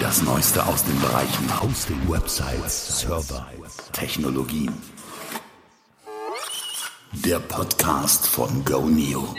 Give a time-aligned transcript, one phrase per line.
[0.00, 3.46] Das Neueste aus den Bereichen Hosting, Websites, Server,
[3.92, 4.72] Technologien.
[7.12, 9.36] Der Podcast von GoNeo.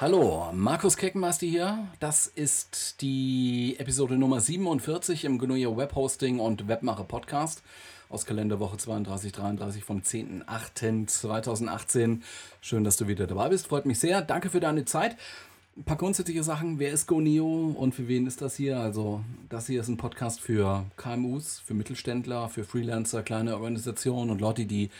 [0.00, 1.88] Hallo, Markus Keckenmeister hier.
[1.98, 7.64] Das ist die Episode Nummer 47 im GNU Web Hosting und Webmacher Podcast
[8.08, 12.22] aus Kalenderwoche 32, 33 vom 10.08.2018.
[12.60, 13.66] Schön, dass du wieder dabei bist.
[13.66, 14.22] Freut mich sehr.
[14.22, 15.16] Danke für deine Zeit.
[15.78, 16.80] Ein paar grundsätzliche Sachen.
[16.80, 18.80] Wer ist GoNeo und für wen ist das hier?
[18.80, 24.40] Also, das hier ist ein Podcast für KMUs, für Mittelständler, für Freelancer, kleine Organisationen und
[24.40, 24.90] Leute, die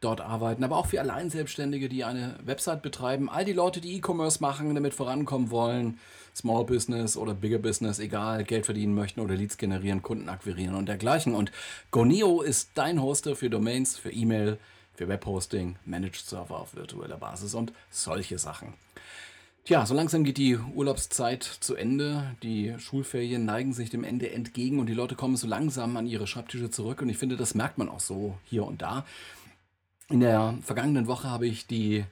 [0.00, 3.30] dort arbeiten, aber auch für Alleinselbstständige, die eine Website betreiben.
[3.30, 6.00] All die Leute, die E-Commerce machen, damit vorankommen wollen,
[6.34, 10.86] Small Business oder Bigger Business, egal, Geld verdienen möchten oder Leads generieren, Kunden akquirieren und
[10.86, 11.36] dergleichen.
[11.36, 11.52] Und
[11.92, 14.58] GoNeo ist dein Hoster für Domains, für E-Mail,
[14.96, 18.74] für Webhosting, Managed Server auf virtueller Basis und solche Sachen.
[19.64, 22.36] Tja, so langsam geht die Urlaubszeit zu Ende.
[22.42, 26.26] Die Schulferien neigen sich dem Ende entgegen und die Leute kommen so langsam an ihre
[26.26, 27.00] Schreibtische zurück.
[27.00, 29.06] Und ich finde, das merkt man auch so hier und da.
[30.10, 32.04] In der vergangenen Woche habe ich die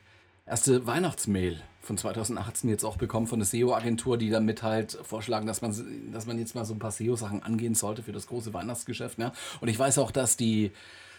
[0.47, 5.61] erste Weihnachtsmail von 2018 jetzt auch bekommen von der SEO-Agentur, die damit halt vorschlagen, dass
[5.61, 5.75] man,
[6.11, 9.19] dass man jetzt mal so ein paar SEO-Sachen angehen sollte für das große Weihnachtsgeschäft.
[9.19, 9.31] Ne?
[9.61, 10.71] Und ich weiß auch, dass die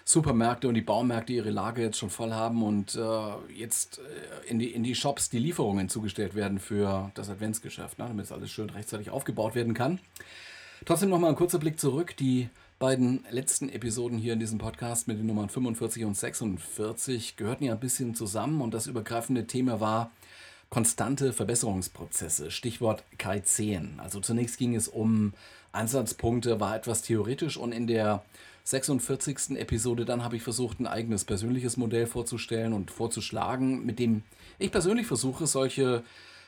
[0.04, 4.58] Supermärkte und die Baumärkte ihre Lage jetzt schon voll haben und äh, jetzt äh, in,
[4.58, 8.06] die, in die Shops die Lieferungen zugestellt werden für das Adventsgeschäft, ne?
[8.08, 9.98] damit es alles schön rechtzeitig aufgebaut werden kann.
[10.84, 12.14] Trotzdem nochmal ein kurzer Blick zurück.
[12.18, 17.64] Die beiden letzten Episoden hier in diesem Podcast mit den Nummern 45 und 46 gehörten
[17.64, 20.10] ja ein bisschen zusammen und das übergreifende Thema war
[20.68, 22.50] konstante Verbesserungsprozesse.
[22.50, 23.98] Stichwort K10.
[23.98, 25.32] Also zunächst ging es um
[25.72, 28.22] Ansatzpunkte, war etwas theoretisch und in der
[28.64, 29.56] 46.
[29.56, 34.22] Episode dann habe ich versucht, ein eigenes persönliches Modell vorzustellen und vorzuschlagen, mit dem
[34.58, 36.02] ich persönlich versuche, solche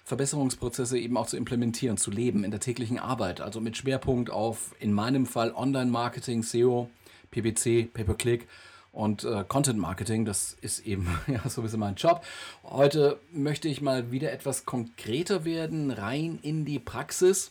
[0.05, 3.41] Verbesserungsprozesse eben auch zu implementieren, zu leben in der täglichen Arbeit.
[3.41, 6.89] Also mit Schwerpunkt auf, in meinem Fall, Online-Marketing, SEO,
[7.33, 8.47] PPC, Pay-per-Click
[8.93, 10.25] und äh, Content Marketing.
[10.25, 12.25] Das ist eben ja, so ein bisschen mein Job.
[12.65, 17.51] Heute möchte ich mal wieder etwas konkreter werden, rein in die Praxis.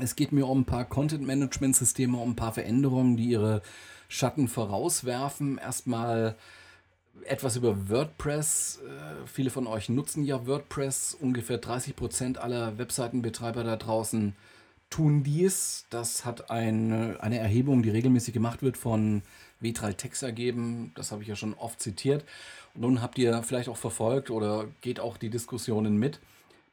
[0.00, 3.60] Es geht mir um ein paar Content-Management-Systeme, um ein paar Veränderungen, die ihre
[4.08, 5.58] Schatten vorauswerfen.
[5.58, 6.36] Erstmal
[7.24, 8.80] etwas über WordPress.
[8.86, 11.14] Äh, viele von euch nutzen ja WordPress.
[11.20, 14.34] Ungefähr 30 Prozent aller Webseitenbetreiber da draußen
[14.88, 15.84] tun dies.
[15.90, 19.20] Das hat eine, eine Erhebung, die regelmäßig gemacht wird von
[19.60, 20.92] Vitral Tex ergeben.
[20.94, 22.24] Das habe ich ja schon oft zitiert.
[22.74, 26.18] Nun habt ihr vielleicht auch verfolgt oder geht auch die Diskussionen mit,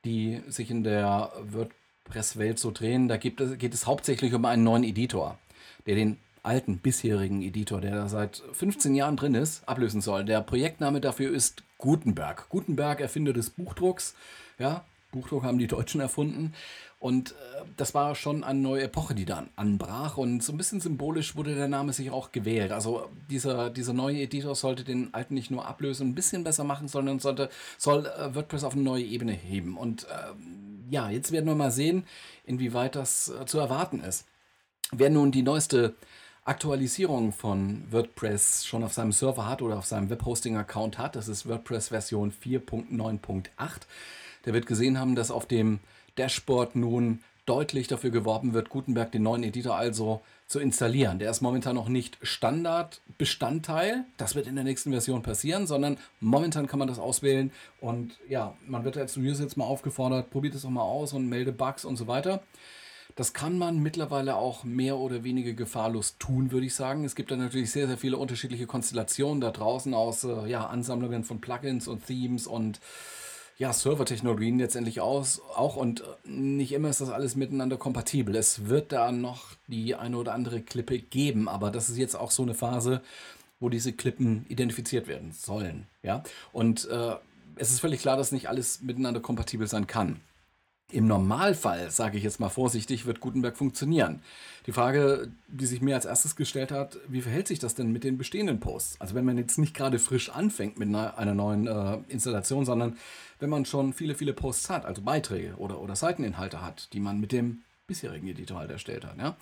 [0.05, 1.78] die sich in der WordPress
[2.09, 3.07] Presswelt so drehen.
[3.07, 5.37] Da gibt es, geht es hauptsächlich um einen neuen Editor,
[5.85, 10.25] der den alten, bisherigen Editor, der da seit 15 Jahren drin ist, ablösen soll.
[10.25, 12.49] Der Projektname dafür ist Gutenberg.
[12.49, 14.15] Gutenberg, Erfinder des Buchdrucks.
[14.57, 16.53] Ja, Buchdruck haben die Deutschen erfunden.
[16.99, 17.33] Und äh,
[17.77, 20.17] das war schon eine neue Epoche, die dann anbrach.
[20.17, 22.71] Und so ein bisschen symbolisch wurde der Name sich auch gewählt.
[22.71, 26.89] Also dieser, dieser neue Editor sollte den alten nicht nur ablösen, ein bisschen besser machen,
[26.89, 29.77] sondern sollte, soll äh, WordPress auf eine neue Ebene heben.
[29.77, 30.33] Und äh,
[30.89, 32.05] ja, jetzt werden wir mal sehen,
[32.45, 34.25] inwieweit das äh, zu erwarten ist.
[34.91, 35.95] Wer nun die neueste
[36.43, 41.47] Aktualisierung von WordPress schon auf seinem Server hat oder auf seinem Webhosting-Account hat, das ist
[41.47, 43.49] WordPress Version 4.9.8,
[44.45, 45.79] der wird gesehen haben, dass auf dem
[46.17, 47.19] Dashboard nun
[47.49, 51.17] deutlich dafür geworben wird, Gutenberg den neuen Editor also zu installieren.
[51.17, 54.05] Der ist momentan noch nicht Standardbestandteil.
[54.17, 57.51] Das wird in der nächsten Version passieren, sondern momentan kann man das auswählen.
[57.81, 61.27] Und ja, man wird als User jetzt mal aufgefordert, probiert es doch mal aus und
[61.27, 62.43] melde Bugs und so weiter.
[63.15, 67.03] Das kann man mittlerweile auch mehr oder weniger gefahrlos tun, würde ich sagen.
[67.03, 71.23] Es gibt da natürlich sehr, sehr viele unterschiedliche Konstellationen da draußen aus äh, ja, Ansammlungen
[71.23, 72.79] von Plugins und Themes und
[73.59, 78.35] ja, Servertechnologien letztendlich aus, auch und äh, nicht immer ist das alles miteinander kompatibel.
[78.35, 82.31] Es wird da noch die eine oder andere Klippe geben, aber das ist jetzt auch
[82.31, 83.01] so eine Phase,
[83.59, 85.87] wo diese Klippen identifiziert werden sollen.
[86.03, 86.23] Ja?
[86.53, 87.15] Und äh,
[87.57, 90.21] es ist völlig klar, dass nicht alles miteinander kompatibel sein kann.
[90.91, 94.21] Im Normalfall, sage ich jetzt mal vorsichtig, wird Gutenberg funktionieren.
[94.65, 98.03] Die Frage, die sich mir als erstes gestellt hat, wie verhält sich das denn mit
[98.03, 98.99] den bestehenden Posts?
[98.99, 102.97] Also wenn man jetzt nicht gerade frisch anfängt mit einer, neuen äh, Installation, sondern
[103.39, 107.19] wenn man schon viele, viele Posts hat, also Beiträge oder, oder Seiteninhalte hat, die man
[107.19, 109.17] mit dem bisherigen Editor halt erstellt hat.
[109.17, 109.37] Ja?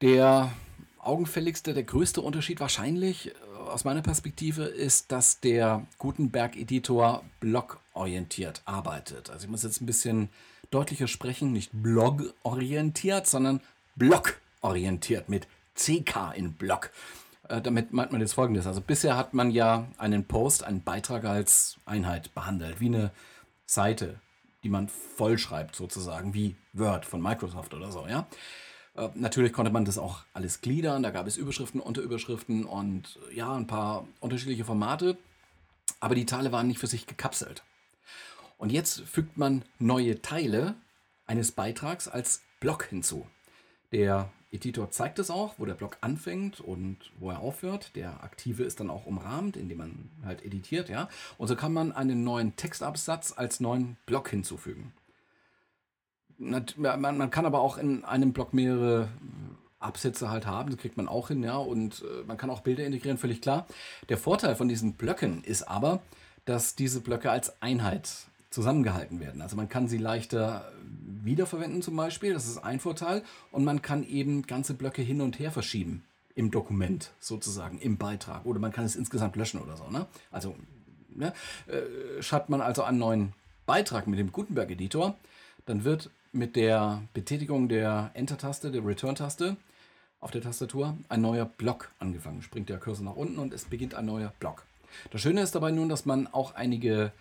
[0.00, 0.52] Der
[0.98, 3.32] augenfälligste, der größte Unterschied wahrscheinlich äh,
[3.68, 7.24] aus meiner Perspektive ist, dass der Gutenberg-Editor
[7.96, 9.30] blockorientiert arbeitet.
[9.30, 10.28] Also ich muss jetzt ein bisschen
[10.70, 13.60] deutlicher sprechen, nicht blog-orientiert, sondern
[13.96, 16.90] blockorientiert mit CK in Block.
[17.48, 18.66] Äh, damit meint man jetzt folgendes.
[18.66, 23.12] Also bisher hat man ja einen Post, einen Beitrag als Einheit behandelt, wie eine
[23.64, 24.20] Seite,
[24.62, 28.26] die man vollschreibt sozusagen, wie Word von Microsoft oder so, ja.
[28.94, 31.02] Äh, natürlich konnte man das auch alles gliedern.
[31.02, 35.16] Da gab es Überschriften, Unterüberschriften und ja, ein paar unterschiedliche Formate.
[36.00, 37.62] Aber die Teile waren nicht für sich gekapselt.
[38.58, 40.74] Und jetzt fügt man neue Teile
[41.26, 43.26] eines Beitrags als Block hinzu.
[43.92, 47.94] Der Editor zeigt es auch, wo der Block anfängt und wo er aufhört.
[47.94, 51.08] Der aktive ist dann auch umrahmt, indem man halt editiert, ja.
[51.36, 54.92] Und so kann man einen neuen Textabsatz als neuen Block hinzufügen.
[56.38, 59.08] Man, kann aber auch in einem Block mehrere
[59.78, 61.56] Absätze halt haben, das kriegt man auch hin, ja.
[61.56, 63.66] Und äh, man kann auch Bilder integrieren, völlig klar.
[64.08, 66.00] Der Vorteil von diesen Blöcken ist aber,
[66.44, 69.42] dass diese Blöcke als Einheit zusammengehalten werden.
[69.42, 70.72] Also man kann sie leichter
[71.22, 73.22] wiederverwenden zum Beispiel, das ist ein Vorteil.
[73.52, 76.02] Und man kann eben ganze Blöcke hin und her verschieben
[76.34, 78.46] im Dokument sozusagen, im Beitrag.
[78.46, 79.90] Oder man kann es insgesamt löschen oder so.
[79.90, 80.06] Ne?
[80.30, 80.56] Also
[81.10, 81.34] ne?
[81.66, 83.32] Äh, schreibt man also einen neuen
[83.66, 85.14] Beitrag mit dem Gutenberg-Editor,
[85.66, 89.58] dann wird mit der Betätigung der Enter-Taste, der Return-Taste
[90.20, 92.40] auf der Tastatur ein neuer Block angefangen.
[92.40, 94.64] Springt der Cursor nach unten und es beginnt ein neuer Block.
[95.10, 97.12] Das Schöne ist dabei nun, dass man auch einige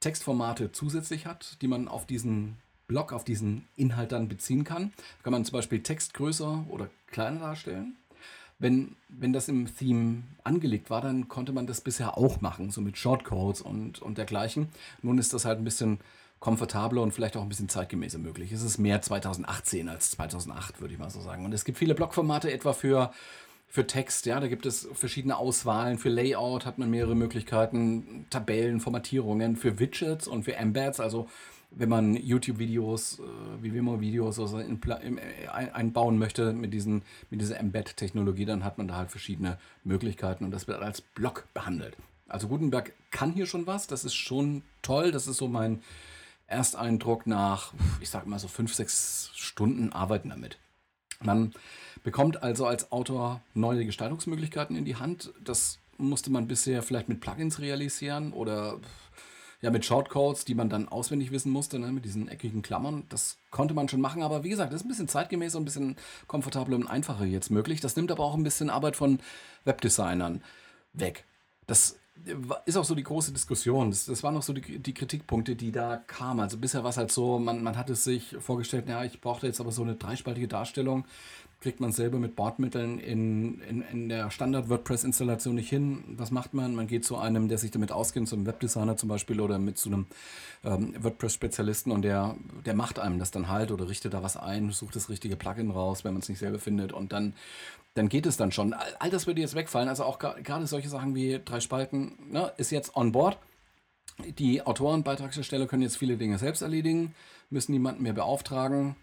[0.00, 4.92] Textformate zusätzlich hat, die man auf diesen Block, auf diesen Inhalt dann beziehen kann.
[4.96, 7.96] Da kann man zum Beispiel Text größer oder kleiner darstellen.
[8.58, 12.80] Wenn, wenn das im Theme angelegt war, dann konnte man das bisher auch machen, so
[12.80, 14.68] mit Shortcodes und, und dergleichen.
[15.02, 15.98] Nun ist das halt ein bisschen
[16.38, 18.52] komfortabler und vielleicht auch ein bisschen zeitgemäßer möglich.
[18.52, 21.44] Es ist mehr 2018 als 2008, würde ich mal so sagen.
[21.44, 23.12] Und es gibt viele Blockformate, etwa für
[23.74, 25.98] für Text, ja, da gibt es verschiedene Auswahlen.
[25.98, 31.28] Für Layout hat man mehrere Möglichkeiten, Tabellen, Formatierungen, für Widgets und für Embeds, also
[31.72, 33.22] wenn man YouTube-Videos, äh,
[33.62, 38.78] wie Vimeo-Videos also in, in, äh, einbauen möchte mit, diesen, mit dieser Embed-Technologie, dann hat
[38.78, 41.96] man da halt verschiedene Möglichkeiten und das wird als Block behandelt.
[42.28, 45.82] Also Gutenberg kann hier schon was, das ist schon toll, das ist so mein
[46.46, 50.58] Ersteindruck nach, ich sag mal so fünf, sechs Stunden Arbeiten damit.
[51.20, 51.52] Man
[52.04, 55.32] bekommt also als Autor neue Gestaltungsmöglichkeiten in die Hand.
[55.42, 58.78] Das musste man bisher vielleicht mit Plugins realisieren oder
[59.62, 63.04] ja mit Shortcodes, die man dann auswendig wissen musste, ne, mit diesen eckigen Klammern.
[63.08, 65.64] Das konnte man schon machen, aber wie gesagt, das ist ein bisschen zeitgemäß und ein
[65.64, 65.96] bisschen
[66.26, 67.80] komfortabler und einfacher jetzt möglich.
[67.80, 69.18] Das nimmt aber auch ein bisschen Arbeit von
[69.64, 70.42] Webdesignern
[70.92, 71.24] weg.
[71.66, 71.96] Das
[72.66, 73.90] ist auch so die große Diskussion.
[73.90, 76.40] Das, das waren auch so die, die, Kritikpunkte, die da kamen.
[76.40, 79.46] Also bisher war es halt so, man, man hat es sich vorgestellt, ja, ich brauchte
[79.46, 81.06] jetzt aber so eine dreispaltige Darstellung
[81.64, 86.04] kriegt man selber mit Bordmitteln in, in, in der Standard-WordPress-Installation nicht hin.
[86.08, 86.74] Was macht man?
[86.74, 89.88] Man geht zu einem, der sich damit auskennt, zum Webdesigner zum Beispiel oder mit zu
[89.88, 90.04] einem
[90.62, 94.72] ähm, WordPress-Spezialisten und der, der macht einem das dann halt oder richtet da was ein,
[94.72, 97.32] sucht das richtige Plugin raus, wenn man es nicht selber findet und dann,
[97.94, 98.74] dann geht es dann schon.
[98.74, 99.88] All, all das würde jetzt wegfallen.
[99.88, 103.38] Also auch gerade solche Sachen wie drei Spalten ne, ist jetzt on board.
[104.38, 107.14] Die Autoren, Beitragsersteller können jetzt viele Dinge selbst erledigen,
[107.48, 108.96] müssen niemanden mehr beauftragen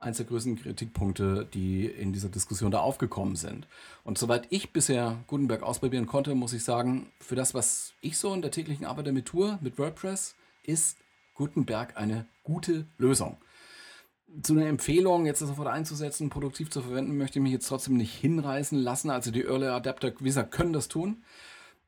[0.00, 3.68] eines der größten Kritikpunkte, die in dieser Diskussion da aufgekommen sind.
[4.02, 8.32] Und soweit ich bisher Gutenberg ausprobieren konnte, muss ich sagen, für das, was ich so
[8.32, 10.96] in der täglichen Arbeit damit tue, mit WordPress, ist
[11.34, 13.36] Gutenberg eine gute Lösung.
[14.42, 17.96] Zu einer Empfehlung, jetzt das sofort einzusetzen, produktiv zu verwenden, möchte ich mich jetzt trotzdem
[17.96, 19.10] nicht hinreißen lassen.
[19.10, 21.22] Also die Early Adapter, wie gesagt, können das tun.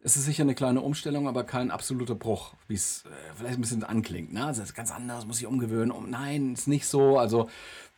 [0.05, 3.61] Es ist sicher eine kleine Umstellung, aber kein absoluter Bruch, wie es äh, vielleicht ein
[3.61, 4.33] bisschen anklingt.
[4.33, 4.45] Ne?
[4.45, 5.93] Also das ist ganz anders, muss ich umgewöhnen.
[5.93, 7.19] Um, nein, ist nicht so.
[7.19, 7.49] Also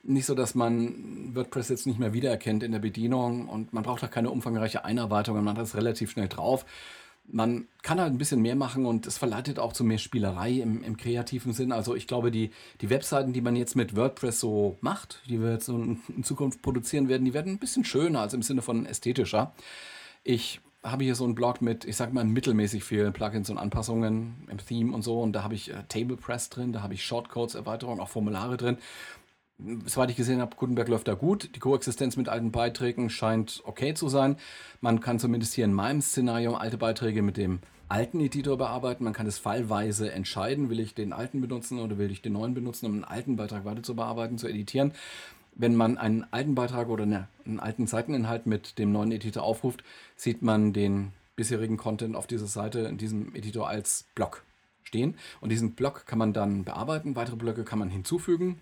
[0.03, 4.05] nicht so, dass man WordPress jetzt nicht mehr wiedererkennt in der Bedienung und man braucht
[4.05, 6.67] auch keine umfangreiche Einarbeitung, man hat das relativ schnell drauf.
[7.26, 10.85] Man kann halt ein bisschen mehr machen und es verleitet auch zu mehr Spielerei im,
[10.85, 11.73] im kreativen Sinn.
[11.73, 12.50] Also ich glaube, die,
[12.83, 16.61] die Webseiten, die man jetzt mit WordPress so macht, die wir jetzt so in Zukunft
[16.61, 19.55] produzieren werden, die werden ein bisschen schöner, also im Sinne von ästhetischer.
[20.23, 24.47] Ich habe hier so einen Blog mit, ich sag mal, mittelmäßig vielen Plugins und Anpassungen
[24.50, 25.21] im Theme und so.
[25.21, 28.79] Und da habe ich äh, TablePress drin, da habe ich Shortcodes, Erweiterungen, auch Formulare drin
[29.87, 31.50] soweit ich gesehen habe, Gutenberg läuft da gut.
[31.55, 34.37] Die Koexistenz mit alten Beiträgen scheint okay zu sein.
[34.81, 39.05] Man kann zumindest hier in meinem Szenario alte Beiträge mit dem alten Editor bearbeiten.
[39.05, 42.55] Man kann es fallweise entscheiden, will ich den alten benutzen oder will ich den neuen
[42.55, 44.93] benutzen, um einen alten Beitrag weiter zu bearbeiten, zu editieren.
[45.56, 49.84] Wenn man einen alten Beitrag oder einen alten Seiteninhalt mit dem neuen Editor aufruft,
[50.16, 54.42] sieht man den bisherigen Content auf dieser Seite in diesem Editor als Block
[54.82, 55.16] stehen.
[55.40, 57.16] Und diesen Block kann man dann bearbeiten.
[57.16, 58.61] Weitere Blöcke kann man hinzufügen.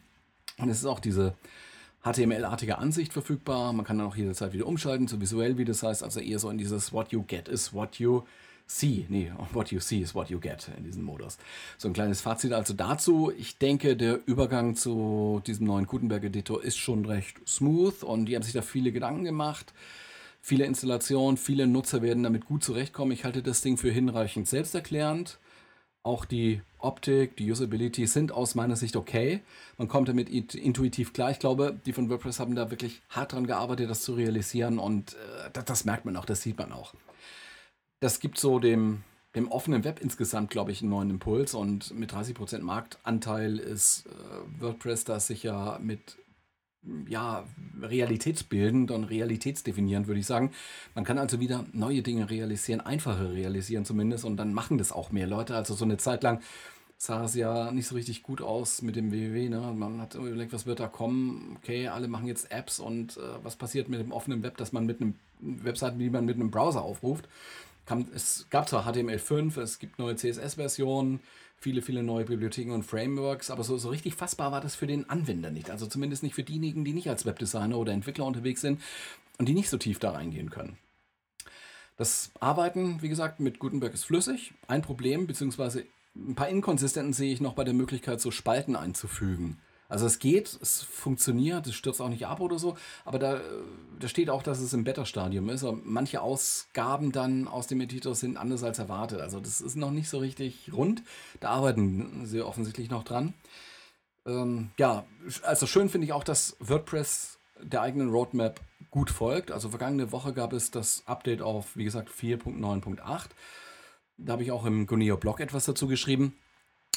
[0.58, 1.34] Und es ist auch diese
[2.04, 3.72] HTML-artige Ansicht verfügbar.
[3.72, 6.02] Man kann dann auch jederzeit wieder umschalten zu visuell, wie das heißt.
[6.02, 8.22] Also eher so in dieses What you get is what you
[8.66, 9.06] see.
[9.08, 11.38] Nee, what you see is what you get in diesem Modus.
[11.78, 13.32] So ein kleines Fazit also dazu.
[13.36, 18.42] Ich denke, der Übergang zu diesem neuen Gutenberg-Editor ist schon recht smooth und die haben
[18.42, 19.72] sich da viele Gedanken gemacht.
[20.40, 23.12] Viele Installationen, viele Nutzer werden damit gut zurechtkommen.
[23.12, 25.38] Ich halte das Ding für hinreichend selbsterklärend.
[26.04, 29.40] Auch die Optik, die Usability sind aus meiner Sicht okay.
[29.78, 31.30] Man kommt damit intuitiv klar.
[31.30, 35.12] Ich glaube, die von WordPress haben da wirklich hart dran gearbeitet, das zu realisieren und
[35.12, 36.94] äh, das, das, merkt man auch, das sieht man auch.
[38.02, 39.04] Das gibt so dem,
[39.36, 44.60] dem offenen Web insgesamt, glaube ich, einen neuen Impuls und mit 30% Marktanteil ist äh,
[44.60, 46.18] WordPress da sicher mit
[47.06, 47.44] ja,
[47.80, 50.50] realitätsbildend und realitätsdefinierend, würde ich sagen.
[50.96, 55.12] Man kann also wieder neue Dinge realisieren, einfache realisieren zumindest, und dann machen das auch
[55.12, 55.54] mehr Leute.
[55.54, 56.40] Also so eine Zeit lang
[56.98, 59.48] sah es ja nicht so richtig gut aus mit dem WWW.
[59.48, 59.60] Ne?
[59.76, 61.56] Man hat überlegt, was wird da kommen?
[61.58, 64.86] Okay, alle machen jetzt Apps und äh, was passiert mit dem offenen Web, dass man
[64.86, 67.28] mit einem Webseiten, die man mit einem Browser aufruft.
[67.84, 71.20] Kam, es gab zwar HTML5, es gibt neue CSS-Versionen,
[71.56, 75.08] viele, viele neue Bibliotheken und Frameworks, aber so, so richtig fassbar war das für den
[75.08, 75.70] Anwender nicht.
[75.70, 78.80] Also zumindest nicht für diejenigen, die nicht als Webdesigner oder Entwickler unterwegs sind
[79.38, 80.76] und die nicht so tief da reingehen können.
[81.96, 84.54] Das Arbeiten, wie gesagt, mit Gutenberg ist flüssig.
[84.66, 85.84] Ein Problem, beziehungsweise
[86.16, 89.58] ein paar Inkonsistenzen sehe ich noch bei der Möglichkeit, so Spalten einzufügen.
[89.92, 93.42] Also es geht, es funktioniert, es stürzt auch nicht ab oder so, aber da,
[94.00, 95.64] da steht auch, dass es im Beta-Stadium ist.
[95.64, 99.20] Und manche Ausgaben dann aus dem Editor sind anders als erwartet.
[99.20, 101.02] Also das ist noch nicht so richtig rund.
[101.40, 103.34] Da arbeiten sie offensichtlich noch dran.
[104.24, 105.04] Ähm, ja,
[105.42, 109.50] also schön finde ich auch, dass WordPress der eigenen Roadmap gut folgt.
[109.50, 113.26] Also vergangene Woche gab es das Update auf, wie gesagt, 4.9.8.
[114.16, 116.34] Da habe ich auch im Guneo Blog etwas dazu geschrieben.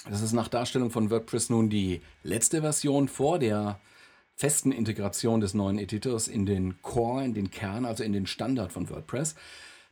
[0.10, 3.80] Das ist nach Darstellung von WordPress nun die letzte Version vor der
[4.36, 8.72] festen Integration des neuen Editors in den Core, in den Kern, also in den Standard
[8.72, 9.36] von WordPress.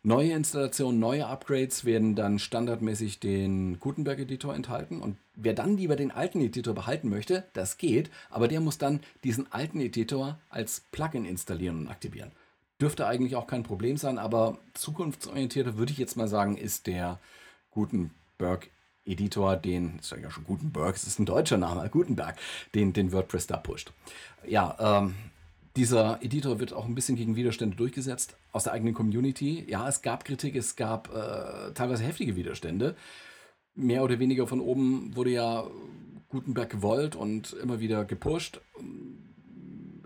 [0.05, 5.01] Neue Installationen, neue Upgrades werden dann standardmäßig den Gutenberg-Editor enthalten.
[5.01, 8.99] Und wer dann lieber den alten Editor behalten möchte, das geht, aber der muss dann
[9.23, 12.33] diesen alten Editor als Plugin installieren und aktivieren.
[12.81, 17.21] Dürfte eigentlich auch kein Problem sein, aber zukunftsorientierter würde ich jetzt mal sagen, ist der
[17.71, 18.69] Gutenberg
[19.05, 22.37] Editor, den, ist ja schon Gutenberg, es ist ein deutscher Name, Gutenberg,
[22.73, 23.91] den, den WordPress da pusht.
[24.47, 25.15] Ja, ähm,
[25.75, 29.65] dieser Editor wird auch ein bisschen gegen Widerstände durchgesetzt aus der eigenen Community.
[29.67, 32.95] Ja, es gab Kritik, es gab äh, teilweise heftige Widerstände.
[33.75, 35.65] Mehr oder weniger von oben wurde ja
[36.29, 38.61] Gutenberg gewollt und immer wieder gepusht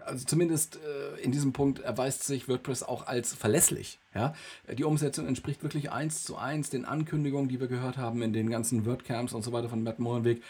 [0.08, 4.00] also zumindest äh, in diesem Punkt erweist sich WordPress auch als verlässlich.
[4.16, 4.34] Ja?
[4.78, 8.50] Die Umsetzung entspricht wirklich eins zu eins den Ankündigungen, die wir gehört haben in den
[8.50, 10.42] ganzen WordCamps und so weiter von Matt Molenweg.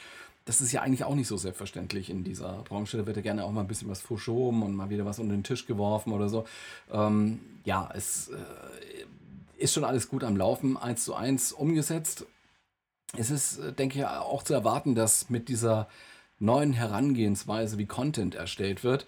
[0.46, 2.98] Das ist ja eigentlich auch nicht so selbstverständlich in dieser Branche.
[2.98, 5.36] Da wird ja gerne auch mal ein bisschen was verschoben und mal wieder was unter
[5.36, 6.46] den Tisch geworfen oder so.
[6.92, 8.36] Ähm, ja, es äh,
[9.58, 12.26] ist schon alles gut am Laufen, eins zu eins umgesetzt.
[13.18, 15.90] Es ist, äh, denke ich, auch zu erwarten, dass mit dieser
[16.40, 19.06] neuen Herangehensweise, wie Content erstellt wird,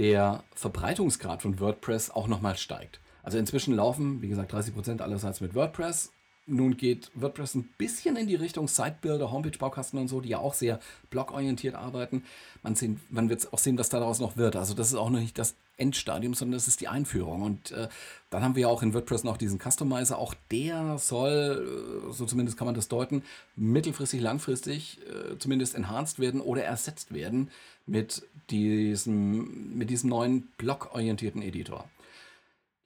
[0.00, 3.00] der Verbreitungsgrad von WordPress auch nochmal steigt.
[3.22, 6.10] Also inzwischen laufen, wie gesagt, 30% allerseits mit WordPress.
[6.46, 10.54] Nun geht WordPress ein bisschen in die Richtung Sitebuilder, Homepage-Baukasten und so, die ja auch
[10.54, 10.80] sehr
[11.10, 12.24] blogorientiert arbeiten.
[12.62, 12.76] Man,
[13.10, 14.56] man wird auch sehen, was daraus noch wird.
[14.56, 17.42] Also das ist auch noch nicht das Endstadium, sondern das ist die Einführung.
[17.42, 17.88] Und äh,
[18.30, 20.18] dann haben wir auch in WordPress noch diesen Customizer.
[20.18, 23.22] Auch der soll, äh, so zumindest kann man das deuten,
[23.56, 27.50] mittelfristig, langfristig äh, zumindest enhanced werden oder ersetzt werden
[27.86, 31.88] mit diesem, mit diesem neuen blog-orientierten Editor.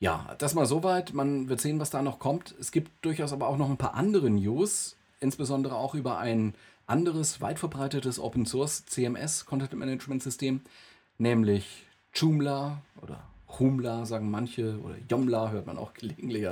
[0.00, 1.14] Ja, das mal soweit.
[1.14, 2.54] Man wird sehen, was da noch kommt.
[2.58, 6.54] Es gibt durchaus aber auch noch ein paar andere News, insbesondere auch über ein
[6.86, 10.60] anderes, weit verbreitetes Open Source CMS, Content Management System,
[11.18, 13.24] nämlich Joomla oder
[13.58, 16.46] Humla sagen manche oder Jomla hört man auch gelegentlich.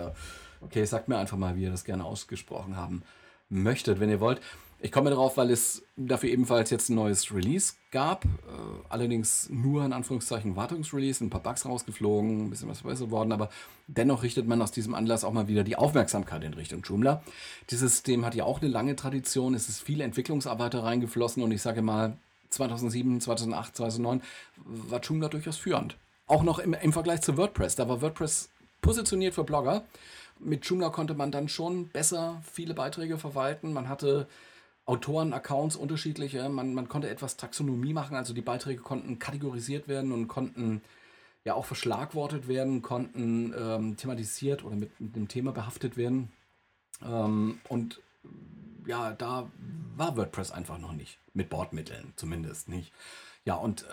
[0.61, 3.03] Okay, sagt mir einfach mal, wie ihr das gerne ausgesprochen haben
[3.49, 4.41] möchtet, wenn ihr wollt.
[4.85, 8.25] Ich komme darauf, weil es dafür ebenfalls jetzt ein neues Release gab.
[8.25, 8.29] Äh,
[8.89, 13.49] allerdings nur in Anführungszeichen Wartungsrelease, ein paar Bugs rausgeflogen, ein bisschen was verbessert worden, aber
[13.87, 17.23] dennoch richtet man aus diesem Anlass auch mal wieder die Aufmerksamkeit in Richtung Joomla.
[17.71, 21.63] Dieses System hat ja auch eine lange Tradition, es ist viel Entwicklungsarbeit reingeflossen und ich
[21.63, 22.17] sage mal,
[22.51, 24.21] 2007, 2008, 2009
[24.65, 25.97] war Joomla durchaus führend.
[26.27, 27.77] Auch noch im, im Vergleich zu WordPress.
[27.77, 28.49] Da war WordPress
[28.81, 29.85] positioniert für Blogger.
[30.41, 33.73] Mit Joomla konnte man dann schon besser viele Beiträge verwalten.
[33.73, 34.27] Man hatte
[34.87, 36.49] Autoren-Accounts unterschiedliche.
[36.49, 40.83] Man, man konnte etwas Taxonomie machen, also die Beiträge konnten kategorisiert werden und konnten
[41.45, 46.33] ja auch verschlagwortet werden, konnten ähm, thematisiert oder mit, mit dem Thema behaftet werden.
[47.05, 48.01] Ähm, und
[48.87, 49.51] ja, da
[49.97, 51.19] war WordPress einfach noch nicht.
[51.35, 52.93] Mit Bordmitteln zumindest nicht.
[53.45, 53.87] Ja, und äh,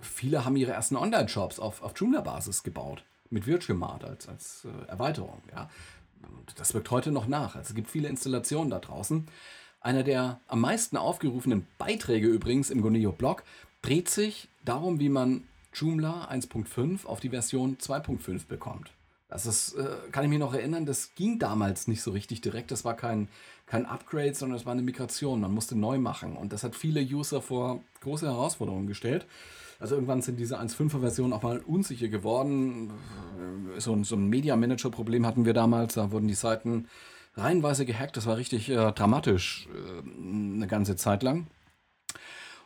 [0.00, 3.04] viele haben ihre ersten Online-Shops auf, auf Joomla-Basis gebaut.
[3.30, 5.42] Mit Virtual als, als äh, Erweiterung.
[5.52, 5.68] Ja.
[6.22, 7.56] Und das wirkt heute noch nach.
[7.56, 9.26] Also es gibt viele Installationen da draußen.
[9.84, 13.44] Einer der am meisten aufgerufenen Beiträge übrigens im Goneo-Blog
[13.82, 18.92] dreht sich darum, wie man Joomla 1.5 auf die Version 2.5 bekommt.
[19.28, 22.70] Das ist, äh, kann ich mich noch erinnern, das ging damals nicht so richtig direkt.
[22.70, 23.28] Das war kein,
[23.66, 25.42] kein Upgrade, sondern es war eine Migration.
[25.42, 26.34] Man musste neu machen.
[26.34, 29.26] Und das hat viele User vor große Herausforderungen gestellt.
[29.80, 32.90] Also irgendwann sind diese 1.5er Versionen auch mal unsicher geworden.
[33.76, 35.92] So ein, so ein Media Manager Problem hatten wir damals.
[35.94, 36.88] Da wurden die Seiten
[37.36, 38.16] reihenweise gehackt.
[38.16, 41.46] Das war richtig äh, dramatisch äh, eine ganze Zeit lang.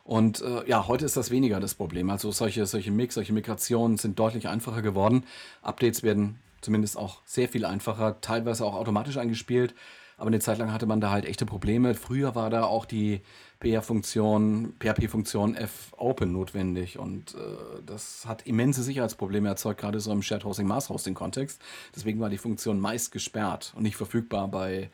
[0.03, 2.09] Und äh, ja, heute ist das weniger das Problem.
[2.09, 5.23] Also solche, solche Mix, solche Migrationen sind deutlich einfacher geworden.
[5.61, 9.75] Updates werden zumindest auch sehr viel einfacher, teilweise auch automatisch eingespielt.
[10.17, 11.95] Aber eine Zeit lang hatte man da halt echte Probleme.
[11.95, 13.21] Früher war da auch die
[13.59, 20.45] PR-Funktion, PHP-Funktion F-Open notwendig und äh, das hat immense Sicherheitsprobleme erzeugt, gerade so im Shared
[20.45, 21.61] Hosting, Mass Hosting Kontext.
[21.95, 24.89] Deswegen war die Funktion meist gesperrt und nicht verfügbar bei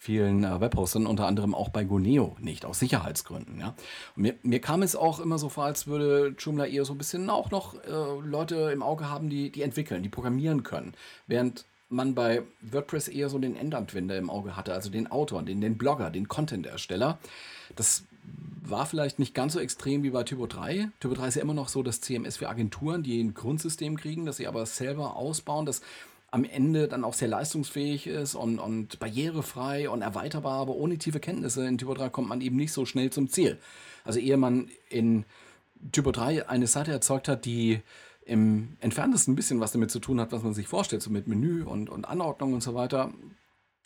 [0.00, 3.60] vielen äh, Webhostern, unter anderem auch bei Goneo nicht, aus Sicherheitsgründen.
[3.60, 3.74] Ja.
[4.16, 7.28] Mir, mir kam es auch immer so vor, als würde Joomla eher so ein bisschen
[7.28, 10.94] auch noch äh, Leute im Auge haben, die, die entwickeln, die programmieren können.
[11.26, 15.60] Während man bei WordPress eher so den Endanwender im Auge hatte, also den Autor, den,
[15.60, 17.18] den Blogger, den Content-Ersteller.
[17.76, 18.04] Das
[18.62, 20.88] war vielleicht nicht ganz so extrem wie bei Typo 3.
[21.00, 24.24] Typo 3 ist ja immer noch so das CMS für Agenturen, die ein Grundsystem kriegen,
[24.24, 25.82] das sie aber selber ausbauen, das
[26.30, 31.18] am Ende dann auch sehr leistungsfähig ist und, und barrierefrei und erweiterbar, aber ohne tiefe
[31.18, 33.58] Kenntnisse in Typo 3 kommt man eben nicht so schnell zum Ziel.
[34.04, 35.24] Also ehe man in
[35.90, 37.80] Typo 3 eine Seite erzeugt hat, die
[38.30, 41.26] im entferntesten ein bisschen was damit zu tun hat, was man sich vorstellt, so mit
[41.26, 43.12] Menü und, und Anordnung und so weiter,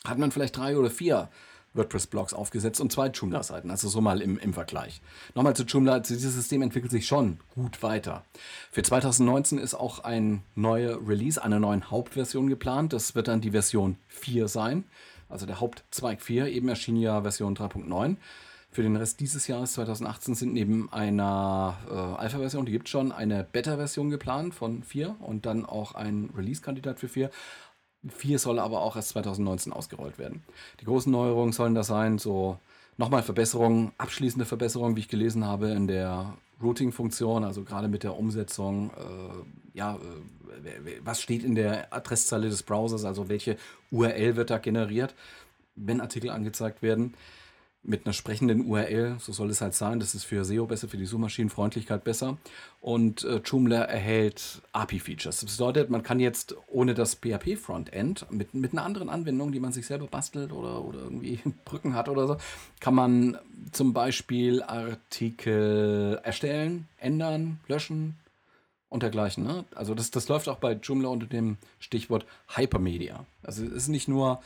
[0.05, 1.31] hat man vielleicht drei oder vier
[1.73, 5.01] WordPress-Blogs aufgesetzt und zwei Joomla-Seiten, also so mal im, im Vergleich.
[5.35, 8.25] Nochmal zu Joomla, dieses System entwickelt sich schon gut weiter.
[8.71, 12.93] Für 2019 ist auch ein neuer Release einer neuen Hauptversion geplant.
[12.93, 14.85] Das wird dann die Version 4 sein,
[15.29, 18.17] also der Hauptzweig 4, eben erschien ja Version 3.9.
[18.75, 23.45] Für den Rest dieses Jahres 2018 sind neben einer äh, Alpha-Version, die gibt schon, eine
[23.45, 27.31] Beta-Version geplant von 4 und dann auch ein Release-Kandidat für 4
[28.09, 30.43] 4 soll aber auch erst 2019 ausgerollt werden.
[30.81, 32.59] Die großen Neuerungen sollen das sein, so
[32.97, 38.19] nochmal Verbesserungen, abschließende Verbesserungen, wie ich gelesen habe, in der Routing-Funktion, also gerade mit der
[38.19, 43.57] Umsetzung, äh, ja, äh, was steht in der Adresszeile des Browsers, also welche
[43.93, 45.15] URL wird da generiert,
[45.77, 47.15] wenn Artikel angezeigt werden
[47.85, 50.01] mit einer sprechenden URL, so soll es halt sein.
[50.01, 52.39] Das ist für SEO besser, für die Suchmaschinenfreundlichkeit besser.
[52.81, 55.41] Und äh, Joomla erhält API-Features.
[55.41, 59.73] Das bedeutet, man kann jetzt ohne das PHP-Frontend mit, mit einer anderen Anwendung, die man
[59.73, 62.37] sich selber bastelt oder, oder irgendwie Brücken hat oder so,
[62.81, 63.39] kann man
[63.73, 68.17] zum Beispiel Artikel erstellen, ändern, löschen
[68.89, 69.45] und dergleichen.
[69.45, 69.65] Ne?
[69.75, 73.27] Also das, das läuft auch bei Joomla unter dem Stichwort Hypermedia.
[73.43, 74.41] Also es ist nicht nur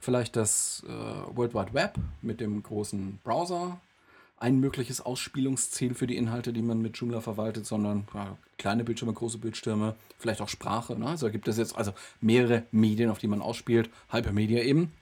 [0.00, 3.80] vielleicht das äh, World Wide Web mit dem großen Browser
[4.40, 9.12] ein mögliches Ausspielungsziel für die Inhalte, die man mit Joomla verwaltet, sondern ja, kleine Bildschirme,
[9.12, 10.98] große Bildschirme, vielleicht auch Sprache.
[10.98, 11.06] Ne?
[11.06, 14.92] Also gibt es jetzt also mehrere Medien, auf die man ausspielt, Hypermedia eben.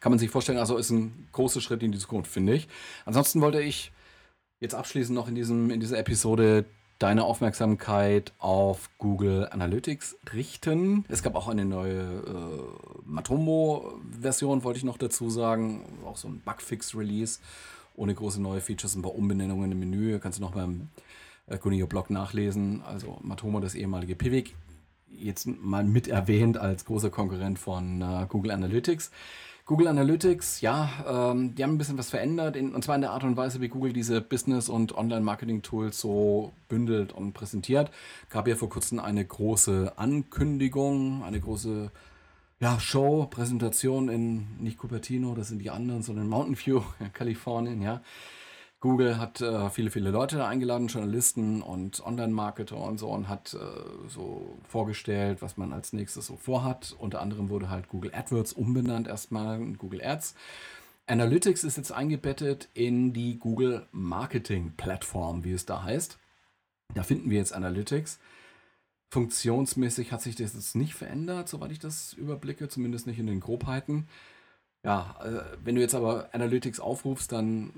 [0.00, 2.66] Kann man sich vorstellen, also ist ein großer Schritt in die Zukunft, finde ich.
[3.04, 3.92] Ansonsten wollte ich
[4.58, 6.64] jetzt abschließend noch in, diesem, in dieser Episode
[7.00, 11.04] deine Aufmerksamkeit auf Google Analytics richten.
[11.08, 15.82] Es gab auch eine neue äh, Matomo-Version, wollte ich noch dazu sagen.
[16.04, 17.40] Auch so ein Bugfix-Release
[17.96, 20.18] ohne große neue Features, ein paar Umbenennungen im Menü.
[20.20, 20.88] Kannst du noch beim
[21.46, 22.82] äh, Gunio-Blog nachlesen.
[22.82, 24.54] Also Matomo, das ehemalige Pivik,
[25.08, 29.10] jetzt mal mit erwähnt als großer Konkurrent von äh, Google Analytics.
[29.70, 33.12] Google Analytics, ja, ähm, die haben ein bisschen was verändert, in, und zwar in der
[33.12, 37.92] Art und Weise, wie Google diese Business- und Online-Marketing-Tools so bündelt und präsentiert.
[38.30, 41.92] Gab ja vor kurzem eine große Ankündigung, eine große
[42.58, 48.02] ja, Show, Präsentation in nicht Cupertino, das sind die anderen, sondern Mountain View, Kalifornien, ja.
[48.80, 54.08] Google hat äh, viele, viele Leute eingeladen, Journalisten und Online-Marketer und so und hat äh,
[54.08, 56.96] so vorgestellt, was man als nächstes so vorhat.
[56.98, 60.34] Unter anderem wurde halt Google AdWords umbenannt erstmal in Google Ads.
[61.06, 66.18] Analytics ist jetzt eingebettet in die Google Marketing Plattform, wie es da heißt.
[66.94, 68.18] Da finden wir jetzt Analytics.
[69.10, 73.40] Funktionsmäßig hat sich das jetzt nicht verändert, soweit ich das überblicke, zumindest nicht in den
[73.40, 74.08] Grobheiten.
[74.82, 77.72] Ja, äh, wenn du jetzt aber Analytics aufrufst, dann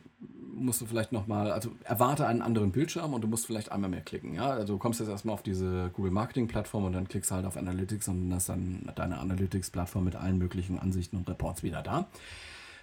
[0.55, 4.03] musst du vielleicht nochmal, also erwarte einen anderen Bildschirm und du musst vielleicht einmal mehr
[4.03, 4.35] klicken.
[4.35, 7.47] Ja, also du kommst jetzt erstmal auf diese Google Marketing Plattform und dann klickst halt
[7.47, 11.63] auf Analytics und dann hast dann deine Analytics Plattform mit allen möglichen Ansichten und Reports
[11.63, 12.09] wieder da.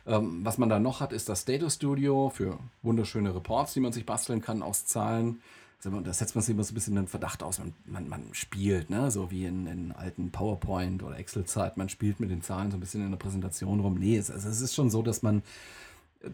[0.05, 3.93] Ähm, was man da noch hat, ist das Data Studio für wunderschöne Reports, die man
[3.93, 5.41] sich basteln kann aus Zahlen.
[5.83, 8.33] Also da setzt man sich immer so ein bisschen den Verdacht aus, man, man, man
[8.33, 9.11] spielt, ne?
[9.11, 12.81] so wie in, in alten PowerPoint oder Excel-Zeit, man spielt mit den Zahlen so ein
[12.81, 13.95] bisschen in der Präsentation rum.
[13.95, 15.41] Nee, es, also es ist schon so, dass man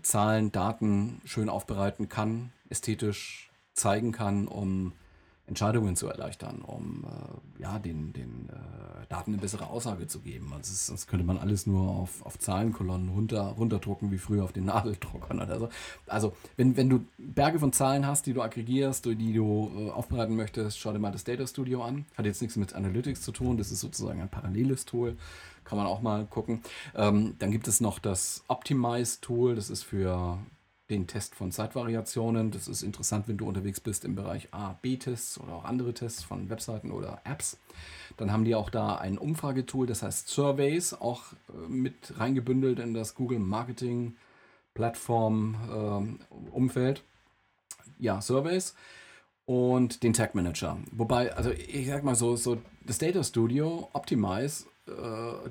[0.01, 4.93] Zahlen, Daten schön aufbereiten kann, ästhetisch zeigen kann, um
[5.47, 10.47] Entscheidungen zu erleichtern, um äh, ja, den, den äh, Daten eine bessere Aussage zu geben.
[10.53, 14.53] Also das, das, könnte man alles nur auf, auf Zahlenkolonnen runter, runterdrucken, wie früher auf
[14.53, 15.69] den Nadeldruckern oder so.
[16.07, 20.35] Also wenn, wenn du Berge von Zahlen hast, die du aggregierst, die du äh, aufbereiten
[20.35, 22.05] möchtest, schau dir mal das Data Studio an.
[22.17, 25.15] Hat jetzt nichts mit Analytics zu tun, das ist sozusagen ein paralleles Tool.
[25.63, 26.61] Kann man auch mal gucken.
[26.95, 30.39] Ähm, dann gibt es noch das Optimize-Tool, das ist für
[30.89, 32.51] den Test von Zeitvariationen.
[32.51, 36.49] Das ist interessant, wenn du unterwegs bist im Bereich A-B-Tests oder auch andere Tests von
[36.49, 37.57] Webseiten oder Apps.
[38.17, 42.93] Dann haben die auch da ein Umfragetool, das heißt Surveys, auch äh, mit reingebündelt in
[42.93, 44.15] das Google Marketing
[44.73, 47.03] Plattform äh, Umfeld.
[47.97, 48.75] Ja, Surveys
[49.45, 50.77] und den Tag Manager.
[50.91, 54.65] Wobei, also ich sag mal so, so das Data Studio, Optimize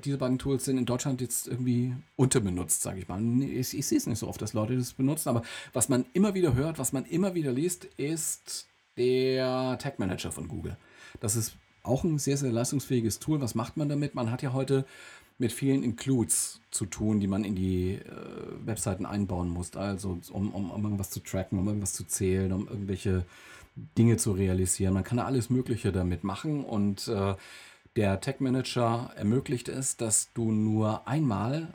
[0.03, 3.21] diese beiden Tools sind in Deutschland jetzt irgendwie unterbenutzt, sage ich mal.
[3.41, 5.41] Ich, ich sehe es nicht so oft, dass Leute das benutzen, aber
[5.73, 8.67] was man immer wieder hört, was man immer wieder liest, ist
[8.97, 10.77] der Tag Manager von Google.
[11.19, 13.41] Das ist auch ein sehr, sehr leistungsfähiges Tool.
[13.41, 14.15] Was macht man damit?
[14.15, 14.85] Man hat ja heute
[15.37, 18.01] mit vielen Includes zu tun, die man in die äh,
[18.65, 19.75] Webseiten einbauen muss.
[19.75, 23.25] Also um, um, um irgendwas zu tracken, um irgendwas zu zählen, um irgendwelche
[23.97, 24.93] Dinge zu realisieren.
[24.93, 27.35] Man kann alles Mögliche damit machen und äh,
[27.95, 31.73] der Tag Manager ermöglicht es, dass du nur einmal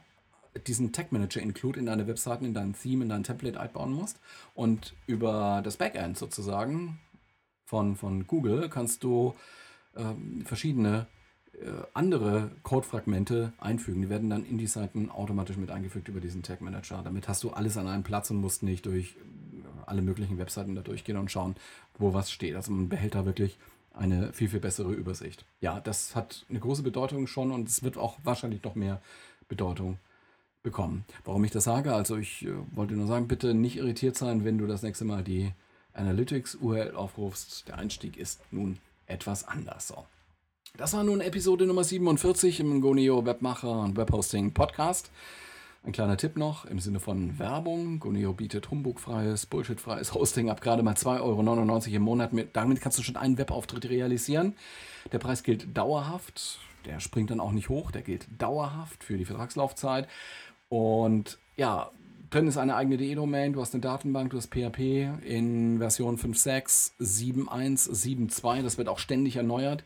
[0.67, 4.21] diesen Tag Manager Include in deine Webseiten, in dein Theme, in dein Template einbauen musst.
[4.55, 6.99] Und über das Backend sozusagen
[7.65, 9.35] von, von Google kannst du
[9.97, 11.07] ähm, verschiedene
[11.55, 14.03] äh, andere Codefragmente einfügen.
[14.03, 17.01] Die werden dann in die Seiten automatisch mit eingefügt über diesen Tag Manager.
[17.03, 19.17] Damit hast du alles an einem Platz und musst nicht durch
[19.87, 21.57] alle möglichen Webseiten da durchgehen und schauen,
[21.99, 22.57] wo was steht.
[22.57, 23.59] Also man behält da wirklich
[23.93, 25.45] eine viel, viel bessere Übersicht.
[25.61, 29.01] Ja, das hat eine große Bedeutung schon und es wird auch wahrscheinlich noch mehr
[29.49, 29.99] Bedeutung
[30.63, 31.05] bekommen.
[31.25, 34.59] Warum ich das sage, also ich äh, wollte nur sagen, bitte nicht irritiert sein, wenn
[34.59, 35.53] du das nächste Mal die
[35.95, 37.67] Analytics-URL aufrufst.
[37.69, 39.89] Der Einstieg ist nun etwas anders.
[39.89, 40.05] So.
[40.77, 45.11] Das war nun Episode Nummer 47 im Goneo Webmacher und Webhosting Podcast.
[45.83, 48.01] Ein kleiner Tipp noch im Sinne von Werbung.
[48.01, 52.33] Goneo bietet humbugfreies, bullshitfreies Hosting ab gerade mal 2,99 Euro im Monat.
[52.35, 54.55] Mit, damit kannst du schon einen Webauftritt realisieren.
[55.11, 56.59] Der Preis gilt dauerhaft.
[56.85, 57.93] Der springt dann auch nicht hoch.
[57.93, 60.07] Der gilt dauerhaft für die Vertragslaufzeit.
[60.69, 61.91] Und ja,
[62.29, 63.55] drin ist eine eigene DE-Domain.
[63.55, 68.63] Du hast eine Datenbank, du hast PHP in Version 5.6, 7.1, 7.2.
[68.63, 69.83] Das wird auch ständig erneuert.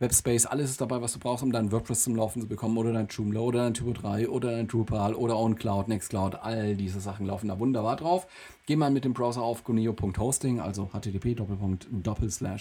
[0.00, 2.92] Webspace, alles ist dabei, was du brauchst, um dein WordPress zum Laufen zu bekommen oder
[2.92, 7.26] dein Joomla oder dein Typo 3 oder dein Drupal oder OwnCloud, Nextcloud, all diese Sachen
[7.26, 8.26] laufen da wunderbar drauf.
[8.66, 11.36] Geh mal mit dem Browser auf goneo.hosting, also http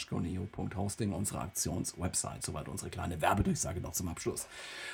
[0.09, 2.39] goneo.hosting, unsere Aktionswebsite.
[2.41, 4.45] Soweit unsere kleine Werbedurchsage noch zum Abschluss.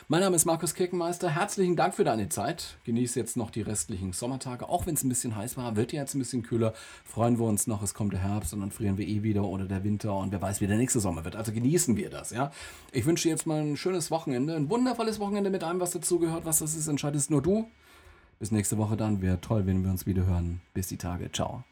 [0.08, 1.32] Mein Name ist Markus Kirkenmeister.
[1.32, 2.78] Herzlichen Dank für deine Zeit.
[2.84, 4.70] Genieße jetzt noch die restlichen Sommertage.
[4.70, 6.74] Auch wenn es ein bisschen heiß war, wird ja jetzt ein bisschen kühler.
[7.04, 7.82] Freuen wir uns noch.
[7.82, 10.44] Es kommt der Herbst und dann frieren wir eh wieder oder der Winter und wer
[10.44, 11.36] weiß, wie der nächste Sommer wird.
[11.36, 12.29] Also genießen wir das.
[12.32, 12.52] Ja?
[12.92, 16.46] Ich wünsche dir jetzt mal ein schönes Wochenende, ein wundervolles Wochenende mit allem, was dazugehört.
[16.46, 17.70] Was das ist, entscheidest nur du.
[18.40, 19.22] Bis nächste Woche dann.
[19.22, 20.62] Wäre toll, wenn wir uns wieder hören.
[20.74, 21.32] Bis die Tage.
[21.32, 21.64] Ciao.